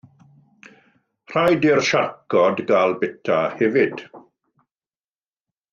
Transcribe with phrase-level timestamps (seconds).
[1.33, 4.05] Rhaid i'r siarcod gael bwyta hefyd.